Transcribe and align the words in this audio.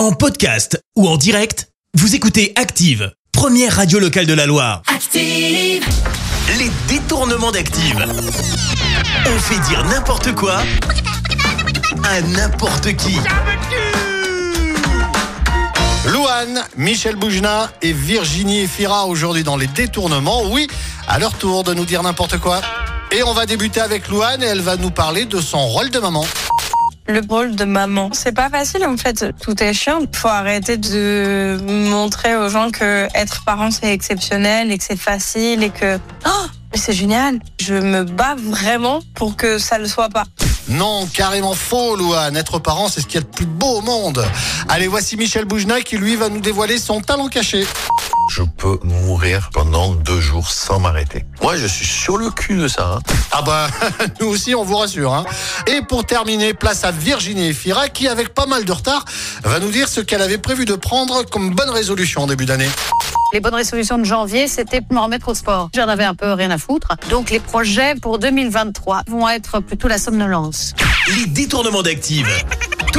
En 0.00 0.12
podcast 0.12 0.82
ou 0.96 1.06
en 1.06 1.18
direct, 1.18 1.68
vous 1.92 2.14
écoutez 2.14 2.54
Active, 2.56 3.12
première 3.32 3.76
radio 3.76 3.98
locale 3.98 4.24
de 4.24 4.32
la 4.32 4.46
Loire. 4.46 4.80
Active. 4.86 5.84
Les 6.58 6.70
détournements 6.88 7.52
d'Active. 7.52 8.02
On 9.26 9.38
fait 9.38 9.60
dire 9.68 9.84
n'importe 9.84 10.34
quoi 10.34 10.62
à 12.02 12.22
n'importe 12.22 12.96
qui. 12.96 13.18
Louane, 16.06 16.64
Michel 16.78 17.16
Boujna 17.16 17.70
et 17.82 17.92
Virginie 17.92 18.60
Efira 18.60 19.04
aujourd'hui 19.04 19.44
dans 19.44 19.58
les 19.58 19.66
détournements. 19.66 20.44
Oui, 20.50 20.66
à 21.08 21.18
leur 21.18 21.34
tour 21.34 21.62
de 21.62 21.74
nous 21.74 21.84
dire 21.84 22.02
n'importe 22.02 22.38
quoi. 22.38 22.62
Et 23.12 23.22
on 23.22 23.34
va 23.34 23.44
débuter 23.44 23.82
avec 23.82 24.08
Louane 24.08 24.42
et 24.42 24.46
elle 24.46 24.62
va 24.62 24.78
nous 24.78 24.90
parler 24.90 25.26
de 25.26 25.42
son 25.42 25.66
rôle 25.66 25.90
de 25.90 25.98
maman. 25.98 26.24
Le 27.10 27.22
rôle 27.28 27.56
de 27.56 27.64
maman, 27.64 28.10
c'est 28.12 28.30
pas 28.30 28.48
facile 28.48 28.86
en 28.86 28.96
fait. 28.96 29.26
Tout 29.40 29.60
est 29.60 29.74
chiant. 29.74 30.02
Faut 30.14 30.28
arrêter 30.28 30.76
de 30.76 31.58
montrer 31.90 32.36
aux 32.36 32.48
gens 32.48 32.70
que 32.70 33.08
être 33.16 33.42
parent 33.42 33.72
c'est 33.72 33.92
exceptionnel 33.92 34.70
et 34.70 34.78
que 34.78 34.84
c'est 34.84 34.94
facile 34.94 35.64
et 35.64 35.70
que 35.70 35.98
oh, 36.24 36.46
mais 36.72 36.78
c'est 36.78 36.92
génial. 36.92 37.40
Je 37.60 37.74
me 37.74 38.04
bats 38.04 38.36
vraiment 38.38 39.00
pour 39.16 39.34
que 39.34 39.58
ça 39.58 39.78
le 39.78 39.88
soit 39.88 40.08
pas. 40.08 40.22
Non, 40.68 41.08
carrément 41.12 41.54
faux, 41.54 41.96
Louane. 41.96 42.36
Être 42.36 42.60
parent, 42.60 42.88
c'est 42.88 43.00
ce 43.00 43.06
qu'il 43.06 43.16
y 43.16 43.18
a 43.18 43.26
de 43.26 43.34
plus 43.34 43.46
beau 43.46 43.78
au 43.78 43.80
monde. 43.80 44.24
Allez, 44.68 44.86
voici 44.86 45.16
Michel 45.16 45.46
Boujna 45.46 45.80
qui, 45.80 45.96
lui, 45.96 46.14
va 46.14 46.28
nous 46.28 46.40
dévoiler 46.40 46.78
son 46.78 47.00
talent 47.00 47.26
caché. 47.26 47.66
Je 48.30 48.42
peux 48.44 48.78
mourir 48.84 49.50
pendant 49.52 49.92
deux 49.94 50.20
jours 50.20 50.48
sans 50.52 50.78
m'arrêter. 50.78 51.24
Moi, 51.42 51.56
je 51.56 51.66
suis 51.66 51.84
sur 51.84 52.16
le 52.16 52.30
cul 52.30 52.56
de 52.58 52.68
ça. 52.68 52.94
hein. 52.94 52.98
Ah 53.32 53.42
bah, 53.42 53.66
nous 54.20 54.28
aussi, 54.28 54.54
on 54.54 54.62
vous 54.62 54.76
rassure. 54.76 55.12
Hein. 55.12 55.24
Et 55.66 55.82
pour 55.82 56.06
terminer, 56.06 56.54
place 56.54 56.84
à 56.84 56.92
Virginie 56.92 57.48
Efira 57.48 57.88
qui, 57.88 58.06
avec 58.06 58.32
pas 58.32 58.46
mal 58.46 58.64
de 58.64 58.70
retard, 58.70 59.04
va 59.42 59.58
nous 59.58 59.70
dire 59.70 59.88
ce 59.88 60.00
qu'elle 60.00 60.22
avait 60.22 60.38
prévu 60.38 60.64
de 60.64 60.76
prendre 60.76 61.24
comme 61.28 61.50
bonne 61.50 61.70
résolution 61.70 62.22
en 62.22 62.26
début 62.28 62.46
d'année. 62.46 62.68
Les 63.32 63.40
bonnes 63.40 63.54
résolutions 63.54 63.98
de 63.98 64.04
janvier, 64.04 64.46
c'était 64.46 64.80
me 64.92 65.00
remettre 65.00 65.28
au 65.28 65.34
sport. 65.34 65.68
J'en 65.74 65.88
avais 65.88 66.04
un 66.04 66.14
peu 66.14 66.32
rien 66.32 66.52
à 66.52 66.58
foutre. 66.58 66.94
Donc 67.10 67.30
les 67.30 67.40
projets 67.40 67.96
pour 67.96 68.20
2023 68.20 69.02
vont 69.08 69.28
être 69.28 69.58
plutôt 69.58 69.88
la 69.88 69.98
somnolence. 69.98 70.74
Les 71.16 71.26
détournements 71.26 71.82
d'Active. 71.82 72.28